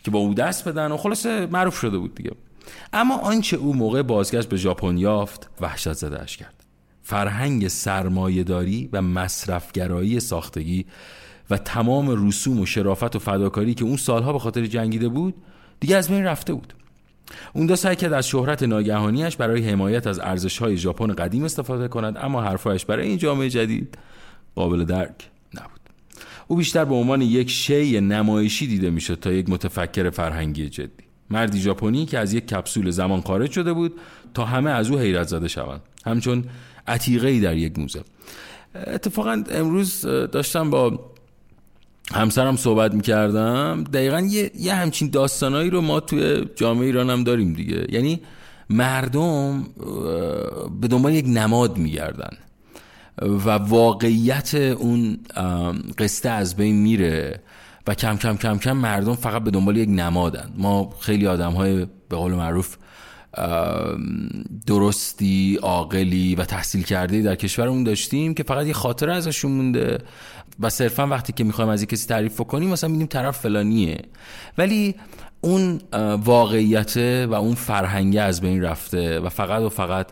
که 0.04 0.10
با 0.10 0.18
او 0.18 0.34
دست 0.34 0.68
بدن 0.68 0.92
و 0.92 0.96
خلاصه 0.96 1.46
معروف 1.46 1.78
شده 1.78 1.98
بود 1.98 2.14
دیگه. 2.14 2.30
اما 2.92 3.18
آنچه 3.18 3.56
او 3.56 3.74
موقع 3.74 4.02
بازگشت 4.02 4.48
به 4.48 4.56
ژاپن 4.56 4.98
یافت 4.98 5.50
وحشت 5.60 5.92
زده 5.92 6.22
اش 6.22 6.36
کرد. 6.36 6.54
فرهنگ 7.02 7.68
سرمایهداری 7.68 8.88
و 8.92 9.02
مصرفگرایی 9.02 10.20
ساختگی 10.20 10.86
و 11.50 11.56
تمام 11.56 12.28
رسوم 12.28 12.60
و 12.60 12.66
شرافت 12.66 13.16
و 13.16 13.18
فداکاری 13.18 13.74
که 13.74 13.84
اون 13.84 13.96
سالها 13.96 14.32
به 14.32 14.38
خاطر 14.38 14.66
جنگیده 14.66 15.08
بود 15.08 15.34
دیگه 15.80 15.96
از 15.96 16.08
بین 16.08 16.24
رفته 16.24 16.52
بود. 16.52 16.74
اون 17.52 17.66
دا 17.66 17.76
سعی 17.76 17.96
کرد 17.96 18.12
از 18.12 18.28
شهرت 18.28 18.62
ناگهانیش 18.62 19.36
برای 19.36 19.70
حمایت 19.70 20.06
از 20.06 20.18
ارزش‌های 20.18 20.76
ژاپن 20.76 21.12
قدیم 21.12 21.44
استفاده 21.44 21.88
کند 21.88 22.16
اما 22.20 22.42
حرفایش 22.42 22.84
برای 22.84 23.08
این 23.08 23.18
جامعه 23.18 23.50
جدید 23.50 23.98
قابل 24.58 24.84
درک 24.84 25.30
نبود. 25.54 25.80
او 26.48 26.56
بیشتر 26.56 26.84
به 26.84 26.94
عنوان 26.94 27.22
یک 27.22 27.50
شی 27.50 28.00
نمایشی 28.00 28.66
دیده 28.66 28.90
می‌شد 28.90 29.18
تا 29.20 29.32
یک 29.32 29.48
متفکر 29.48 30.10
فرهنگی 30.10 30.68
جدی. 30.68 31.04
مردی 31.30 31.60
ژاپنی 31.60 32.06
که 32.06 32.18
از 32.18 32.32
یک 32.32 32.46
کپسول 32.46 32.90
زمان 32.90 33.20
خارج 33.20 33.50
شده 33.50 33.72
بود 33.72 33.92
تا 34.34 34.44
همه 34.44 34.70
از 34.70 34.90
او 34.90 34.98
حیرت 34.98 35.28
زده 35.28 35.48
شوند. 35.48 35.80
همچون 36.06 36.44
عتیقه 36.86 37.40
در 37.40 37.56
یک 37.56 37.78
موزه. 37.78 38.00
اتفاقا 38.74 39.44
امروز 39.50 40.00
داشتم 40.06 40.70
با 40.70 41.00
همسرم 42.12 42.56
صحبت 42.56 42.94
می‌کردم. 42.94 43.84
دقیقا 43.84 44.20
یه, 44.20 44.50
یه 44.58 44.74
همچین 44.74 45.10
داستانایی 45.10 45.70
رو 45.70 45.80
ما 45.80 46.00
توی 46.00 46.44
جامعه 46.56 46.86
ایران 46.86 47.10
هم 47.10 47.24
داریم 47.24 47.52
دیگه. 47.52 47.86
یعنی 47.88 48.20
مردم 48.70 49.66
به 50.80 50.88
دنبال 50.88 51.14
یک 51.14 51.24
نماد 51.28 51.78
میگردن. 51.78 52.36
و 53.22 53.50
واقعیت 53.50 54.54
اون 54.54 55.18
قصه 55.98 56.28
از 56.28 56.56
بین 56.56 56.76
میره 56.76 57.40
و 57.86 57.94
کم 57.94 58.16
کم 58.16 58.36
کم 58.36 58.58
کم 58.58 58.72
مردم 58.72 59.14
فقط 59.14 59.42
به 59.42 59.50
دنبال 59.50 59.76
یک 59.76 59.88
نمادن. 59.88 60.52
ما 60.56 60.90
خیلی 61.00 61.26
آدم 61.26 61.52
های 61.52 61.86
به 62.08 62.16
قول 62.16 62.32
معروف 62.32 62.76
درستی 64.66 65.58
عاقلی 65.62 66.34
و 66.34 66.44
تحصیل 66.44 66.82
کرده 66.82 67.22
در 67.22 67.34
کشورمون 67.34 67.84
داشتیم 67.84 68.34
که 68.34 68.42
فقط 68.42 68.66
یه 68.66 68.72
خاطره 68.72 69.14
ازشون 69.14 69.52
مونده 69.52 69.98
و 70.60 70.70
صرفا 70.70 71.06
وقتی 71.06 71.32
که 71.32 71.44
می‌خوایم 71.44 71.70
از 71.70 71.84
کسی 71.84 72.06
تعریف 72.06 72.40
کنیم 72.40 72.70
مثلا 72.70 72.90
میدیم 72.90 73.06
طرف 73.06 73.38
فلانیه. 73.38 74.02
ولی 74.58 74.94
اون 75.40 75.80
واقعیت 76.24 76.96
و 77.28 77.34
اون 77.34 77.54
فرهنگه 77.54 78.22
از 78.22 78.40
بین 78.40 78.62
رفته 78.62 79.20
و 79.20 79.28
فقط 79.28 79.62
و 79.62 79.68
فقط 79.68 80.06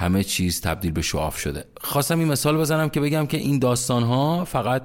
همه 0.00 0.24
چیز 0.24 0.60
تبدیل 0.60 0.90
به 0.90 1.02
شعاف 1.02 1.38
شده. 1.38 1.64
خواستم 1.80 2.18
این 2.18 2.28
مثال 2.28 2.56
بزنم 2.56 2.88
که 2.88 3.00
بگم 3.00 3.26
که 3.26 3.36
این 3.36 3.58
داستان 3.58 4.02
ها 4.02 4.44
فقط 4.44 4.82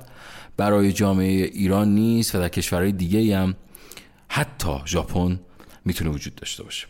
برای 0.58 0.94
جامعه 0.94 1.44
ایران 1.44 1.96
نیست 1.96 2.36
و 2.36 2.40
در 2.40 2.50
کشورهای 2.50 2.92
دیگه 2.92 3.38
هم 3.38 3.56
حتی 4.28 4.76
ژاپن 4.86 5.40
می‌تونه 5.86 6.10
وجود 6.10 6.36
داشته 6.36 6.64
باشه. 6.64 6.88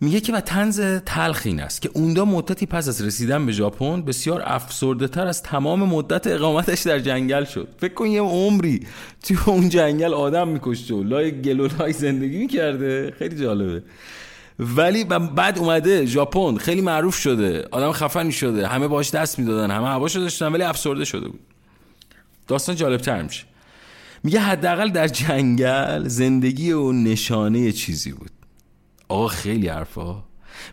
میگه 0.00 0.20
که 0.20 0.32
و 0.32 0.40
تنز 0.40 0.80
تلخ 1.06 1.42
این 1.44 1.60
است 1.60 1.82
که 1.82 1.90
اوندا 1.94 2.24
مدتی 2.24 2.66
پس 2.66 2.88
از 2.88 3.02
رسیدن 3.02 3.46
به 3.46 3.52
ژاپن 3.52 4.02
بسیار 4.02 4.42
افسرده 4.44 5.08
تر 5.08 5.26
از 5.26 5.42
تمام 5.42 5.82
مدت 5.82 6.26
اقامتش 6.26 6.82
در 6.82 6.98
جنگل 6.98 7.44
شد. 7.44 7.68
فکر 7.78 7.94
کن 7.94 8.06
یه 8.06 8.20
عمری 8.20 8.86
توی 9.22 9.36
اون 9.46 9.68
جنگل 9.68 10.14
آدم 10.14 10.48
میکشته 10.48 10.94
و 10.94 11.02
لای 11.02 11.42
گلولای 11.42 11.92
زندگی 11.92 12.38
می‌کرده. 12.38 13.14
خیلی 13.18 13.36
جالبه. 13.36 13.82
ولی 14.58 15.04
بعد 15.04 15.58
اومده 15.58 16.06
ژاپن 16.06 16.56
خیلی 16.56 16.80
معروف 16.80 17.16
شده. 17.16 17.68
آدم 17.70 17.92
خفنی 17.92 18.32
شده. 18.32 18.68
همه 18.68 18.88
باش 18.88 19.10
دست 19.10 19.38
می‌دادن 19.38 19.70
همه 19.70 19.88
هواشو 19.88 20.20
داشتن 20.20 20.52
ولی 20.52 20.62
افسرده 20.62 21.04
شده 21.04 21.28
بود. 21.28 21.40
داستان 22.48 22.76
جالب 22.76 23.00
تر 23.00 23.22
میشه. 23.22 23.44
میگه 24.24 24.40
حداقل 24.40 24.88
در 24.88 25.08
جنگل 25.08 26.08
زندگی 26.08 26.72
و 26.72 26.92
نشانه 26.92 27.72
چیزی 27.72 28.12
بود. 28.12 28.30
آقا 29.08 29.28
خیلی 29.28 29.68
حرفا. 29.68 30.24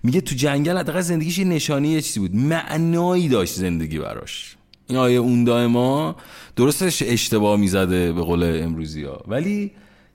میگه 0.03 0.21
تو 0.21 0.35
جنگل 0.35 0.77
حداقل 0.77 1.01
زندگیش 1.01 1.37
یه 1.37 1.45
نشانه 1.45 1.87
یه 1.87 2.01
چیزی 2.01 2.19
بود. 2.19 2.35
معنایی 2.35 3.29
داشت 3.29 3.53
زندگی 3.53 3.99
براش. 3.99 4.55
این 4.87 4.97
آیه 4.97 5.17
اون 5.17 5.65
ما 5.65 6.15
درستش 6.55 7.03
اشتباه 7.05 7.59
می‌زده 7.59 8.13
به 8.13 8.21
قول 8.21 8.59
امروزی 8.63 9.03
ها 9.03 9.23
ولی 9.27 9.71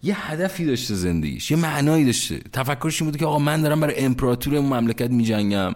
یه 0.06 0.30
هدفی 0.30 0.64
داشته 0.64 0.94
زندگیش 0.94 1.50
یه 1.50 1.56
معنایی 1.56 2.04
داشته. 2.04 2.38
تفکرش 2.52 3.02
این 3.02 3.10
بود 3.10 3.20
که 3.20 3.26
آقا 3.26 3.38
من 3.38 3.62
دارم 3.62 3.80
برای 3.80 3.96
امپراتور 3.96 4.60
مملکت 4.60 5.10
میجنگم 5.10 5.74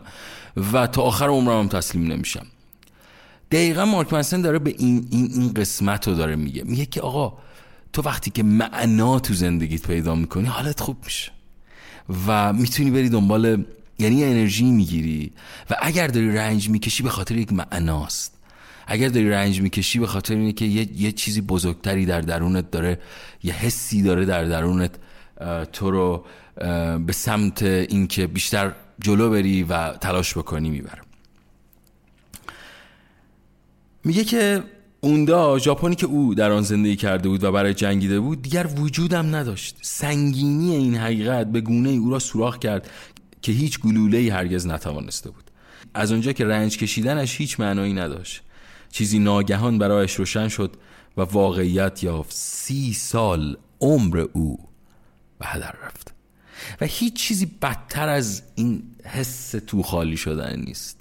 و 0.72 0.86
تا 0.86 1.02
آخر 1.02 1.26
عمرم 1.26 1.68
تسلیم 1.68 2.12
نمیشم. 2.12 2.46
دقیقا 3.50 3.84
مارک 3.84 4.12
منسن 4.12 4.42
داره 4.42 4.58
به 4.58 4.74
این, 4.78 5.08
این, 5.10 5.30
این 5.34 5.52
قسمت 5.52 6.08
رو 6.08 6.14
داره 6.14 6.36
میگه. 6.36 6.62
میگه 6.64 6.86
که 6.86 7.00
آقا 7.00 7.38
تو 7.92 8.02
وقتی 8.02 8.30
که 8.30 8.42
معنا 8.42 9.18
تو 9.18 9.34
زندگیت 9.34 9.86
پیدا 9.86 10.14
می‌کنی 10.14 10.46
حالت 10.46 10.80
خوب 10.80 10.96
میشه. 11.04 11.32
و 12.26 12.52
می‌تونی 12.52 12.90
بری 12.90 13.08
دنبال 13.08 13.64
یعنی 13.98 14.24
انرژی 14.24 14.64
می‌گیری 14.64 15.32
و 15.70 15.76
اگر 15.82 16.06
داری 16.06 16.34
رنج 16.34 16.68
می‌کشی 16.68 17.02
به 17.02 17.10
خاطر 17.10 17.36
یک 17.36 17.52
معناست. 17.52 18.39
اگر 18.92 19.08
داری 19.08 19.30
رنج 19.30 19.60
می‌کشی 19.60 19.98
به 19.98 20.06
خاطر 20.06 20.34
اینه 20.34 20.52
که 20.52 20.64
یه, 20.64 21.00
یه 21.00 21.12
چیزی 21.12 21.40
بزرگتری 21.40 22.06
در 22.06 22.20
درونت 22.20 22.70
داره 22.70 22.98
یه 23.42 23.52
حسی 23.52 24.02
داره 24.02 24.24
در 24.24 24.44
درونت 24.44 24.90
تو 25.72 25.90
رو 25.90 26.24
به 27.06 27.12
سمت 27.12 27.62
اینکه 27.62 28.26
بیشتر 28.26 28.72
جلو 28.98 29.30
بری 29.30 29.62
و 29.62 29.92
تلاش 29.92 30.38
بکنی 30.38 30.70
می‌بره. 30.70 31.02
میگه 34.04 34.24
که 34.24 34.62
اوندا 35.00 35.58
ژاپنی 35.58 35.94
که 35.94 36.06
او 36.06 36.34
در 36.34 36.50
آن 36.52 36.62
زندگی 36.62 36.96
کرده 36.96 37.28
بود 37.28 37.44
و 37.44 37.52
برای 37.52 37.74
جنگیده 37.74 38.20
بود 38.20 38.42
دیگر 38.42 38.66
وجودم 38.66 39.36
نداشت. 39.36 39.76
سنگینی 39.82 40.76
این 40.76 40.94
حقیقت 40.94 41.46
به 41.46 41.60
گونه 41.60 41.88
ای 41.88 41.96
او 41.96 42.10
را 42.10 42.18
سوراخ 42.18 42.58
کرد 42.58 42.90
که 43.42 43.52
هیچ 43.52 43.80
گلوله 43.80 44.18
ای 44.18 44.28
هرگز 44.28 44.66
نتوانسته 44.66 45.30
بود. 45.30 45.44
از 45.94 46.12
آنجا 46.12 46.32
که 46.32 46.44
رنج 46.44 46.78
کشیدنش 46.78 47.40
هیچ 47.40 47.60
معنایی 47.60 47.92
نداشت. 47.92 48.42
چیزی 48.90 49.18
ناگهان 49.18 49.78
برایش 49.78 50.14
روشن 50.14 50.48
شد 50.48 50.76
و 51.16 51.22
واقعیت 51.22 52.04
یافت. 52.04 52.32
سی 52.32 52.92
سال 52.92 53.56
عمر 53.80 54.26
او 54.32 54.58
به 55.38 55.46
هدر 55.46 55.74
رفت. 55.84 56.14
و 56.80 56.86
هیچ 56.86 57.14
چیزی 57.14 57.46
بدتر 57.46 58.08
از 58.08 58.42
این 58.54 58.82
حس 59.04 59.50
تو 59.66 59.82
خالی 59.82 60.16
شدن 60.16 60.60
نیست 60.60 61.00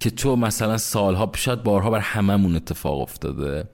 که 0.00 0.10
تو 0.10 0.36
مثلا 0.36 0.78
سالها 0.78 1.32
شاید 1.36 1.62
بارها 1.62 1.90
بر 1.90 1.98
هممون 1.98 2.56
اتفاق 2.56 3.00
افتاده 3.00 3.68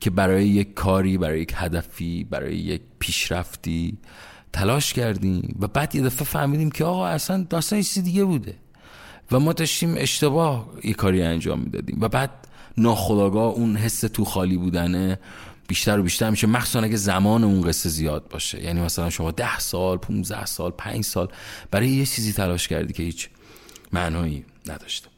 که 0.00 0.10
برای 0.10 0.48
یک 0.48 0.74
کاری 0.74 1.18
برای 1.18 1.40
یک 1.40 1.52
هدفی 1.54 2.24
برای 2.24 2.56
یک 2.56 2.82
پیشرفتی 2.98 3.98
تلاش 4.52 4.92
کردیم 4.92 5.56
و 5.60 5.66
بعد 5.66 5.94
یه 5.94 6.02
دفعه 6.02 6.24
فهمیدیم 6.24 6.70
که 6.70 6.84
آقا 6.84 7.06
اصلا 7.06 7.46
داستان 7.50 7.82
چیزی 7.82 8.02
دیگه 8.02 8.24
بوده 8.24 8.54
و 9.32 9.40
ما 9.40 9.52
داشتیم 9.52 9.94
اشتباه 9.98 10.68
یه 10.84 10.94
کاری 10.94 11.22
انجام 11.22 11.60
می‌دادیم. 11.60 11.98
و 12.00 12.08
بعد 12.08 12.30
ناخداگاه 12.78 13.54
اون 13.54 13.76
حس 13.76 14.00
تو 14.00 14.24
خالی 14.24 14.56
بودنه 14.56 15.18
بیشتر 15.68 15.98
و 15.98 16.02
بیشتر 16.02 16.30
میشه. 16.30 16.46
مخصوصا 16.46 16.80
اگه 16.80 16.96
زمان 16.96 17.44
اون 17.44 17.60
قصه 17.60 17.88
زیاد 17.88 18.28
باشه. 18.28 18.64
یعنی 18.64 18.80
مثلا 18.80 19.10
شما 19.10 19.30
ده 19.30 19.58
سال 19.58 19.96
15 19.98 20.46
سال 20.46 20.70
پنج 20.70 21.04
سال 21.04 21.28
برای 21.70 21.88
یه 21.88 22.06
چیزی 22.06 22.32
تلاش 22.32 22.68
کردی 22.68 22.92
که 22.92 23.02
هیچ 23.02 23.28
معنایی 23.92 24.44
نداشته. 24.66 25.08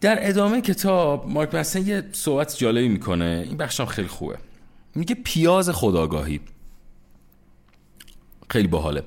در 0.00 0.28
ادامه 0.28 0.60
کتاب 0.60 1.28
مارک 1.28 1.54
مسن 1.54 1.86
یه 1.86 2.04
صحبت 2.12 2.56
جالبی 2.58 2.88
می‌کنه. 2.88 3.44
این 3.48 3.56
بخشم 3.56 3.86
خیلی 3.86 4.08
خوبه. 4.08 4.38
میگه 4.94 5.14
پیاز 5.14 5.70
خداگاهی 5.70 6.40
خیلی 8.50 8.68
باحاله. 8.68 9.02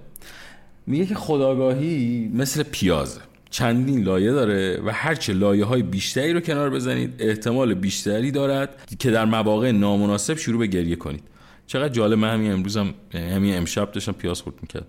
میگه 0.88 1.05
که 1.05 1.15
خداگاهی 1.15 2.31
مثل 2.33 2.63
پیازه. 2.63 3.21
چندین 3.49 4.03
لایه 4.03 4.31
داره 4.31 4.81
و 4.85 4.91
هرچه 4.93 5.33
لایه 5.33 5.65
های 5.65 5.81
بیشتری 5.81 6.33
رو 6.33 6.39
کنار 6.39 6.69
بزنید 6.69 7.13
احتمال 7.19 7.73
بیشتری 7.73 8.31
دارد 8.31 8.83
که 8.99 9.11
در 9.11 9.25
مواقع 9.25 9.71
نامناسب 9.71 10.37
شروع 10.37 10.59
به 10.59 10.67
گریه 10.67 10.95
کنید. 10.95 11.23
چقدر 11.67 11.93
جالب 11.93 12.17
من 12.17 12.33
همین 12.33 12.51
امروزم 12.51 12.93
همین 13.13 13.57
امشب 13.57 13.91
داشتم 13.91 14.11
پیاز 14.11 14.41
خورد 14.41 14.55
می‌کرد 14.61 14.87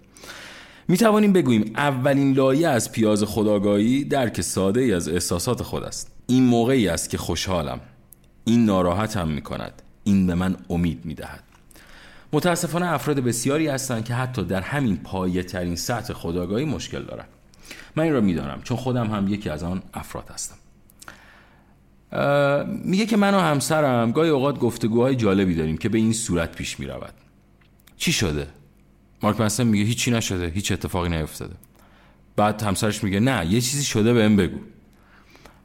می 0.89 0.97
توانیم 0.97 1.33
بگوییم 1.33 1.73
اولین 1.77 2.33
لایه 2.33 2.69
از 2.69 2.93
پیاز 2.93 3.25
خداگاهی 3.25 4.05
درک 4.05 4.41
ساده 4.41 4.81
ای 4.81 4.93
از 4.93 5.09
احساسات 5.09 5.63
خود 5.63 5.83
است. 5.83 6.13
این 6.27 6.43
موقعی 6.45 6.89
است 6.89 7.11
که 7.11 7.19
خوشحالم. 7.19 7.81
این 8.45 8.65
ناراحتم 8.65 9.29
می 9.29 9.43
کند 9.43 9.83
این 10.05 10.27
به 10.27 10.35
من 10.35 10.57
امید 10.71 11.05
می 11.05 11.15
دهد 11.15 11.45
متاسفانه 12.33 12.87
افراد 12.87 13.21
بسیاری 13.21 13.69
هستند 13.69 14.05
که 14.05 14.15
حتی 14.15 14.45
در 14.45 14.61
همین 14.61 14.97
پایه 14.97 15.43
ترین 15.43 15.77
سطح 15.77 16.13
خداگاهی 16.13 16.65
مشکل 16.65 17.03
دارن 17.03 17.25
من 17.97 18.05
این 18.05 18.13
را 18.13 18.21
می‌دانم 18.21 18.61
چون 18.63 18.77
خودم 18.77 19.07
هم 19.07 19.29
یکی 19.29 19.51
از 19.51 19.63
آن 19.63 19.83
افراد 19.95 20.31
هستم. 20.31 20.57
میگه 22.85 23.07
که 23.07 23.17
من 23.17 23.35
و 23.35 23.39
همسرم 23.39 24.13
گاهی 24.13 24.31
اوقات 24.31 24.59
گفتگوهای 24.59 25.17
جالبی 25.17 25.55
داریم 25.55 25.77
که 25.77 25.89
به 25.89 25.99
این 25.99 26.13
صورت 26.13 26.53
پیش 26.53 26.81
می 26.81 26.87
رود 26.87 27.15
چی 27.97 28.13
شده؟ 28.13 28.49
مارک 29.23 29.41
منسن 29.41 29.65
میگه 29.65 29.85
هیچی 29.85 30.11
نشده 30.11 30.47
هیچ 30.47 30.73
اتفاقی 30.73 31.09
نیفتاده. 31.09 31.55
بعد 32.37 32.63
همسرش 32.63 33.05
میگه 33.05 33.21
نه 33.21 33.47
یه 33.47 33.61
چیزی 33.61 33.85
شده 33.85 34.13
بهم 34.13 34.37
بگو. 34.37 34.59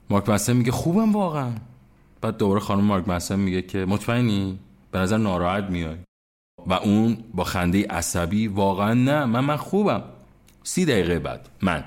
مارک 0.09 0.29
منسن 0.29 0.53
میگه 0.53 0.71
خوبم 0.71 1.13
واقعا. 1.13 1.51
بعد 2.21 2.37
دوباره 2.37 2.59
خانم 2.59 2.83
مارک 2.83 3.07
منسن 3.07 3.39
میگه 3.39 3.61
که 3.61 3.85
مطمئنی؟ 3.85 4.59
به 4.91 4.99
نظر 4.99 5.17
ناراحت 5.17 5.63
میای. 5.63 5.97
و 6.67 6.73
اون 6.73 7.17
با 7.33 7.43
خنده 7.43 7.87
عصبی 7.87 8.47
واقعا 8.47 8.93
نه 8.93 9.25
من 9.25 9.39
من 9.39 9.57
خوبم. 9.57 10.03
سی 10.63 10.85
دقیقه 10.85 11.19
بعد. 11.19 11.49
من. 11.61 11.83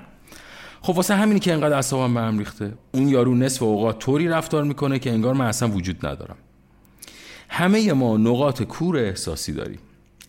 خب 0.81 0.97
واسه 0.97 1.15
همینی 1.15 1.41
که 1.41 1.53
انقدر 1.53 1.75
اعصابم 1.75 2.15
به 2.15 2.21
هم 2.21 2.39
ریخته. 2.39 2.73
اون 2.93 3.09
یارو 3.09 3.35
نصف 3.35 3.63
اوقات 3.63 3.99
طوری 3.99 4.29
رفتار 4.29 4.65
می‌کنه 4.65 4.99
که 4.99 5.13
انگار 5.13 5.35
من 5.35 5.47
اصلا 5.47 5.69
وجود 5.69 6.07
ندارم. 6.07 6.37
همه 7.49 7.93
ما 7.93 8.17
نقاط 8.17 8.63
کور 8.63 8.99
احساسی 8.99 9.53
داریم. 9.53 9.79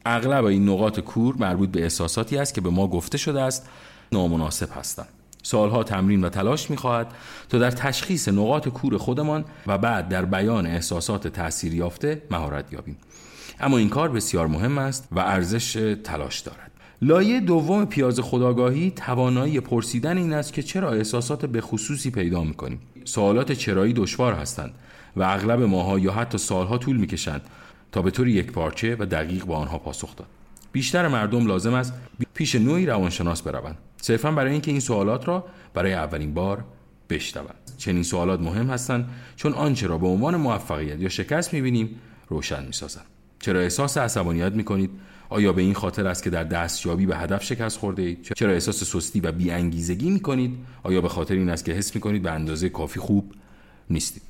اغلب 0.05 0.45
این 0.45 0.69
نقاط 0.69 0.99
کور 0.99 1.35
مربوط 1.39 1.69
به 1.69 1.83
احساساتی 1.83 2.37
است 2.37 2.53
که 2.53 2.61
به 2.61 2.69
ما 2.69 2.87
گفته 2.87 3.17
شده 3.17 3.41
است 3.41 3.69
نامناسب 4.11 4.69
هستند. 4.75 5.07
سالها 5.43 5.83
تمرین 5.83 6.23
و 6.23 6.29
تلاش 6.29 6.69
می‌خواهد 6.69 7.07
تا 7.49 7.57
در 7.57 7.71
تشخیص 7.71 8.27
نقاط 8.29 8.67
کور 8.67 8.97
خودمان 8.97 9.45
و 9.67 9.77
بعد 9.77 10.09
در 10.09 10.25
بیان 10.25 10.65
احساسات 10.65 11.27
تأثیر 11.27 11.73
یافته 11.73 12.21
مهارت 12.31 12.73
یابیم. 12.73 12.97
اما 13.59 13.77
این 13.77 13.89
کار 13.89 14.09
بسیار 14.09 14.47
مهم 14.47 14.77
است 14.77 15.07
و 15.11 15.19
ارزش 15.19 15.95
تلاش 16.03 16.39
دارد. 16.39 16.71
لایه 17.01 17.39
دوم 17.39 17.85
پیاز 17.85 18.19
خداگاهی 18.19 18.91
توانایی 18.91 19.59
پرسیدن 19.59 20.17
این 20.17 20.33
است 20.33 20.53
که 20.53 20.63
چرا 20.63 20.91
احساسات 20.91 21.45
به 21.45 21.61
خصوصی 21.61 22.11
پیدا 22.11 22.43
می‌کنیم. 22.43 22.79
سوالات 23.03 23.51
چرایی 23.51 23.93
دشوار 23.93 24.33
هستند 24.33 24.73
و 25.15 25.23
اغلب 25.23 25.61
ماها 25.61 25.99
یا 25.99 26.11
حتی 26.11 26.37
سالها 26.37 26.77
طول 26.77 26.97
می‌کشند 26.97 27.41
تا 27.91 28.01
به 28.01 28.11
طور 28.11 28.27
یک 28.27 28.51
پارچه 28.51 28.95
و 28.99 29.05
دقیق 29.05 29.45
با 29.45 29.55
آنها 29.57 29.77
پاسخ 29.77 30.15
داد. 30.15 30.27
بیشتر 30.71 31.07
مردم 31.07 31.47
لازم 31.47 31.73
است 31.73 31.93
پیش 32.33 32.55
نوعی 32.55 32.85
روانشناس 32.85 33.41
بروند. 33.41 33.77
صرفا 34.01 34.31
برای 34.31 34.51
اینکه 34.51 34.71
این 34.71 34.79
سوالات 34.79 35.27
را 35.27 35.45
برای 35.73 35.93
اولین 35.93 36.33
بار 36.33 36.63
بشنوند. 37.09 37.55
چنین 37.77 38.03
سوالات 38.03 38.39
مهم 38.39 38.69
هستند 38.69 39.09
چون 39.35 39.53
آنچه 39.53 39.87
را 39.87 39.97
به 39.97 40.07
عنوان 40.07 40.35
موفقیت 40.35 40.99
یا 40.99 41.09
شکست 41.09 41.53
می‌بینیم 41.53 41.89
روشن 42.27 42.65
می‌سازند 42.65 43.05
چرا 43.39 43.59
احساس 43.59 43.97
عصبانیت 43.97 44.51
می‌کنید؟ 44.51 44.89
آیا 45.29 45.53
به 45.53 45.61
این 45.61 45.73
خاطر 45.73 46.07
است 46.07 46.23
که 46.23 46.29
در 46.29 46.43
دستیابی 46.43 47.05
به 47.05 47.17
هدف 47.17 47.43
شکست 47.43 47.77
خورده 47.77 48.01
اید؟ 48.01 48.33
چرا 48.35 48.51
احساس 48.51 48.83
سستی 48.83 49.19
و 49.19 49.31
بیانگیزگی 49.31 50.09
می‌کنید؟ 50.09 50.57
آیا 50.83 51.01
به 51.01 51.09
خاطر 51.09 51.33
این 51.33 51.49
است 51.49 51.65
که 51.65 51.71
حس 51.71 51.95
می‌کنید 51.95 52.21
به 52.21 52.31
اندازه 52.31 52.69
کافی 52.69 52.99
خوب 52.99 53.33
نیستید؟ 53.89 54.21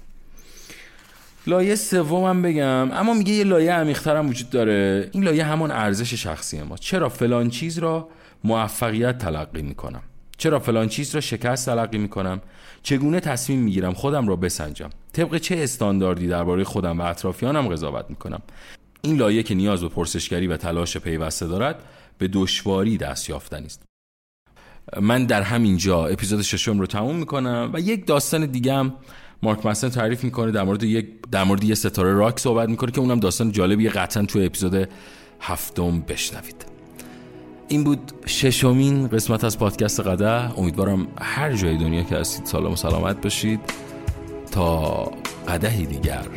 لایه 1.47 1.75
سومم 1.75 2.41
بگم 2.41 2.91
اما 2.91 3.13
میگه 3.13 3.33
یه 3.33 3.43
لایه 3.43 3.73
عمیق‌تر 3.73 4.21
وجود 4.21 4.49
داره. 4.49 5.09
این 5.11 5.23
لایه 5.23 5.43
همان 5.43 5.71
ارزش 5.71 6.13
شخصی 6.13 6.61
ما. 6.61 6.77
چرا 6.77 7.09
فلان 7.09 7.49
چیز 7.49 7.77
را 7.77 8.09
موفقیت 8.43 9.17
تلقی 9.17 9.61
می‌کنم؟ 9.61 10.01
چرا 10.37 10.59
فلان 10.59 10.87
چیز 10.87 11.15
را 11.15 11.21
شکست 11.21 11.65
تلقی 11.65 11.97
می‌کنم؟ 11.97 12.41
چگونه 12.83 13.19
تصمیم 13.19 13.59
می‌گیرم 13.59 13.93
خودم 13.93 14.27
را 14.27 14.35
بسنجم؟ 14.35 14.89
طبق 15.13 15.37
چه 15.37 15.55
استانداردی 15.57 16.27
درباره 16.27 16.63
خودم 16.63 16.99
و 16.99 17.01
اطرافیانم 17.01 17.67
قضاوت 17.67 18.05
می‌کنم؟ 18.09 18.41
این 19.07 19.17
لایه 19.17 19.43
که 19.43 19.55
نیاز 19.55 19.81
به 19.81 19.89
پرسشگری 19.89 20.47
و 20.47 20.57
تلاش 20.57 20.97
پیوسته 20.97 21.47
دارد 21.47 21.83
به 22.17 22.27
دشواری 22.27 22.97
دست 22.97 23.29
یافتنی 23.29 23.65
است. 23.65 23.83
من 25.01 25.25
در 25.25 25.41
همین 25.41 25.77
جا 25.77 26.05
اپیزود 26.05 26.41
ششم 26.41 26.79
رو 26.79 26.87
تموم 26.87 27.15
می‌کنم 27.15 27.69
و 27.73 27.79
یک 27.79 28.07
داستان 28.07 28.45
دیگه 28.45 28.73
هم 28.73 28.93
مارک 29.43 29.65
مسن 29.65 29.89
تعریف 29.89 30.23
می‌کنه 30.23 30.51
در 30.51 30.63
مورد 30.63 30.83
یک 30.83 31.07
در 31.31 31.43
مورد 31.43 31.63
یه 31.63 31.75
ستاره 31.75 32.13
راک 32.13 32.39
صحبت 32.39 32.69
می‌کنه 32.69 32.91
که 32.91 32.99
اونم 32.99 33.19
داستان 33.19 33.51
جالبی 33.51 33.89
قطعا 33.89 34.25
تو 34.25 34.39
اپیزود 34.39 34.89
هفتم 35.41 36.01
بشنوید. 36.01 36.65
این 37.67 37.83
بود 37.83 38.11
ششمین 38.25 39.07
قسمت 39.07 39.43
از 39.43 39.59
پادکست 39.59 39.99
قده 39.99 40.59
امیدوارم 40.59 41.07
هر 41.21 41.53
جای 41.53 41.77
دنیا 41.77 42.03
که 42.03 42.15
هستید 42.15 42.45
سالم 42.45 42.71
و 42.71 42.75
سلامت 42.75 43.21
باشید. 43.21 43.59
تا 44.51 45.11
قدهی 45.47 45.85
دیگر. 45.85 46.27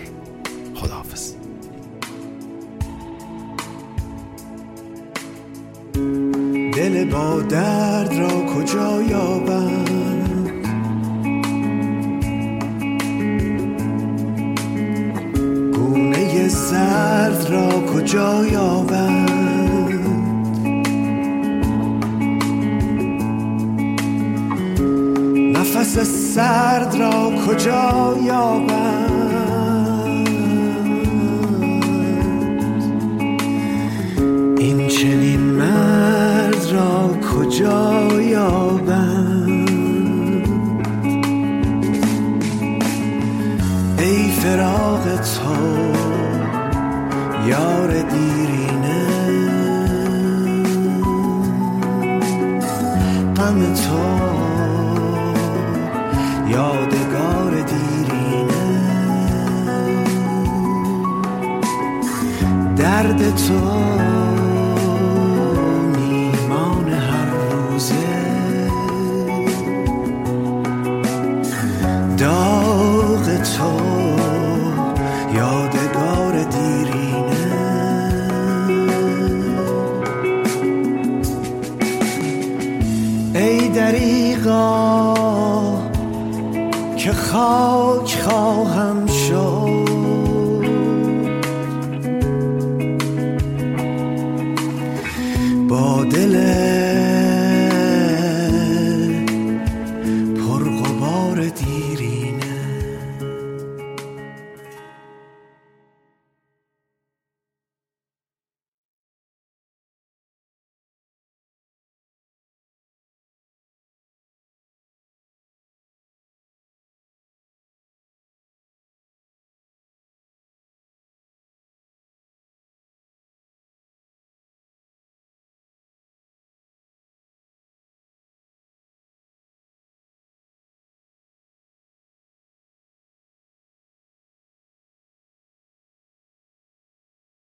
با 7.10 7.40
درد 7.40 8.14
را 8.18 8.28
کجا 8.28 9.02
یابند 9.02 10.50
گونه 15.74 16.48
سرد 16.48 17.50
را 17.50 17.68
کجا 17.68 18.46
یابند 18.46 19.30
نفس 25.56 25.98
سرد 26.34 26.96
را 26.96 27.32
کجا 27.46 28.18
یابند 28.24 29.19
تو. 53.74 54.00
یادگار 56.48 57.50
دیرینه. 57.50 58.64
درد 62.76 63.36
تو. 63.36 64.09
ti 101.50 101.79